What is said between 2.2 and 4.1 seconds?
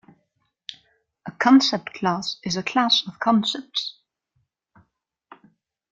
is a class of concepts.